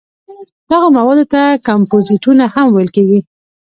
دغو 0.69 0.87
موادو 0.97 1.25
ته 1.33 1.41
کمپوزېټونه 1.67 2.43
هم 2.53 2.67
ویل 2.71 2.89
کېږي. 2.95 3.19